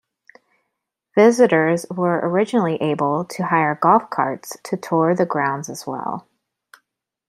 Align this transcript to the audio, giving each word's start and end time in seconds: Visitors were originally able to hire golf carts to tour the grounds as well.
Visitors 1.15 1.85
were 1.91 2.21
originally 2.27 2.73
able 2.81 3.23
to 3.23 3.43
hire 3.45 3.75
golf 3.79 4.09
carts 4.09 4.57
to 4.63 4.75
tour 4.75 5.13
the 5.13 5.27
grounds 5.27 5.69
as 5.69 5.85
well. 5.85 6.25